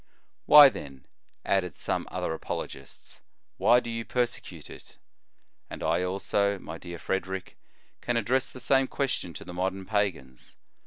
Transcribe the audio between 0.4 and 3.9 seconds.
Why, then," added some other apologists," why